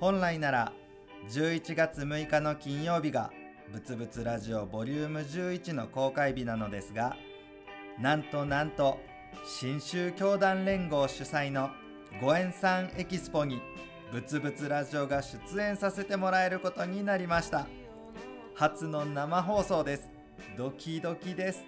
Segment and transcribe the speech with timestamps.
[0.00, 0.72] 本来なら
[1.28, 3.32] 11月6日の金曜日が
[3.72, 7.16] ぶつぶつラジオボリューム11の公開日なのですが
[8.00, 8.98] なんとなんと
[9.44, 11.70] 新州教団連合主催の
[12.22, 13.60] ご縁さんエキスポに
[14.12, 17.66] ぶつぶつラジオが出演させてもらえることになりました。
[18.54, 20.08] 初の生放送です。
[20.56, 21.64] ドキドキです。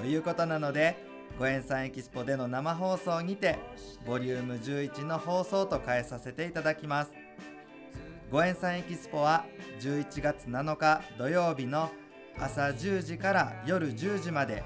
[0.00, 3.58] ということなのでご縁さんエキスポでの生放送にて
[4.06, 7.12] ボリューム11の放送と変えさせていただきます。
[8.30, 9.44] ご縁さんエキスポは
[9.80, 11.90] 11月7日土曜日の
[12.38, 14.62] 朝10時から夜10時まで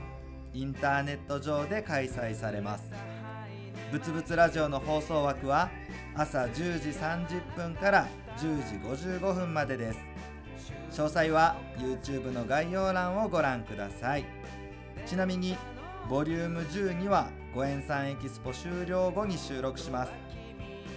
[0.53, 2.91] インターネット上で開催されます。
[3.91, 5.71] ぶつぶつラジオの放送枠は
[6.17, 9.99] 朝10時30分から10時55分までです。
[10.91, 14.25] 詳細は YouTube の概要欄をご覧ください。
[15.07, 15.57] ちなみに
[16.09, 20.13] ボリューム12はご縁さんエキスポ終了後に収録します。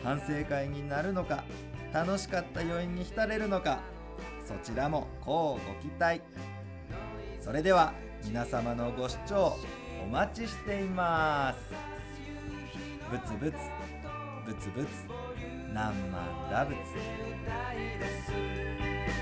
[0.04, 1.46] 反省会になるのか
[1.94, 3.80] 楽しかった余韻に浸れるのか
[4.46, 6.22] そちらもこうご期待。
[7.40, 7.94] それでは
[8.26, 9.58] 皆様のご視聴
[10.04, 11.60] お待ちしています。
[13.10, 13.54] ぶつぶつ
[14.46, 14.88] ぶつぶつ
[15.74, 16.22] 何万
[16.52, 16.76] 打仏。
[18.28, 19.17] 飛